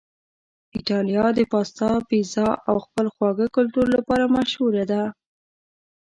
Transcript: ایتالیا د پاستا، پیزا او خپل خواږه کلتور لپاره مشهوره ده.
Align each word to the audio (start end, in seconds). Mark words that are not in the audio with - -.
ایتالیا 0.75 1.25
د 1.37 1.39
پاستا، 1.51 1.89
پیزا 2.09 2.49
او 2.69 2.75
خپل 2.85 3.05
خواږه 3.13 3.47
کلتور 3.55 3.85
لپاره 3.95 4.33
مشهوره 4.35 4.83
ده. 4.91 5.03